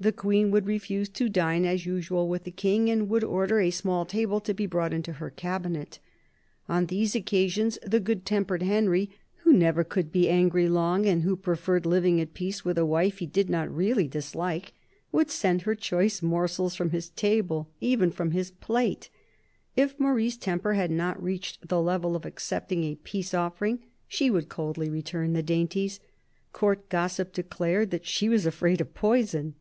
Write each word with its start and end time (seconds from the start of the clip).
The 0.00 0.12
Queen 0.12 0.50
would 0.50 0.66
refuse 0.66 1.08
to 1.10 1.30
dine 1.30 1.64
as 1.64 1.86
usual 1.86 2.28
with 2.28 2.44
the 2.44 2.50
King, 2.50 2.90
and 2.90 3.08
would 3.08 3.24
order 3.24 3.58
a 3.58 3.70
small 3.70 4.04
table 4.04 4.38
to 4.38 4.52
be 4.52 4.66
brought 4.66 4.92
into 4.92 5.14
her 5.14 5.30
cabinet. 5.30 5.98
On 6.68 6.84
these 6.86 7.14
occasions 7.14 7.78
the 7.80 8.00
good 8.00 8.26
tempered 8.26 8.60
Henry, 8.62 9.08
who 9.36 9.52
never 9.54 9.82
could 9.82 10.12
be 10.12 10.28
angry 10.28 10.68
long, 10.68 11.06
and 11.06 11.22
who 11.22 11.36
preferred 11.36 11.86
living 11.86 12.20
at 12.20 12.34
peace 12.34 12.66
with 12.66 12.76
a 12.76 12.84
wife 12.84 13.16
he 13.16 13.24
did 13.24 13.48
not 13.48 13.74
really 13.74 14.06
dislike, 14.06 14.74
would 15.10 15.30
send 15.30 15.62
her 15.62 15.74
choice 15.74 16.20
morsels 16.20 16.74
from 16.74 16.90
his 16.90 17.08
table, 17.08 17.70
even 17.80 18.10
from 18.10 18.32
his 18.32 18.50
plate. 18.50 19.08
If 19.74 19.98
Marie's 19.98 20.36
temper 20.36 20.74
had 20.74 20.90
not 20.90 21.22
reached 21.22 21.68
the 21.68 21.80
level 21.80 22.14
of 22.14 22.26
accepting 22.26 22.84
a 22.84 22.96
peace 22.96 23.32
offering, 23.32 23.78
she 24.06 24.28
would 24.28 24.50
coldly 24.50 24.90
return 24.90 25.32
the 25.32 25.42
dainties. 25.42 25.98
Court 26.52 26.90
gossiip 26.90 27.32
declared 27.32 27.90
that 27.90 28.04
she 28.04 28.28
was 28.28 28.44
afraid 28.44 28.82
of 28.82 28.92
poison. 28.92 29.54